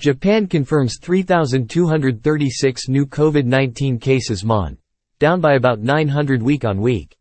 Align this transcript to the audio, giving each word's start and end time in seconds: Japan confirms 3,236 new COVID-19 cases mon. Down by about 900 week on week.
Japan 0.00 0.46
confirms 0.46 0.98
3,236 0.98 2.88
new 2.88 3.04
COVID-19 3.04 4.00
cases 4.00 4.42
mon. 4.42 4.78
Down 5.18 5.42
by 5.42 5.56
about 5.56 5.80
900 5.80 6.42
week 6.42 6.64
on 6.64 6.80
week. 6.80 7.14